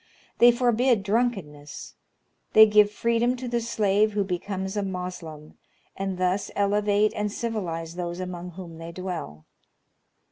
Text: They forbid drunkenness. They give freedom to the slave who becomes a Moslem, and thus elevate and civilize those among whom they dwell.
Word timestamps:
They 0.39 0.51
forbid 0.51 1.03
drunkenness. 1.03 1.93
They 2.53 2.65
give 2.65 2.89
freedom 2.89 3.35
to 3.35 3.47
the 3.47 3.61
slave 3.61 4.13
who 4.13 4.23
becomes 4.23 4.75
a 4.75 4.81
Moslem, 4.81 5.59
and 5.95 6.17
thus 6.17 6.49
elevate 6.55 7.13
and 7.15 7.31
civilize 7.31 7.93
those 7.93 8.19
among 8.19 8.53
whom 8.53 8.79
they 8.79 8.91
dwell. 8.91 9.45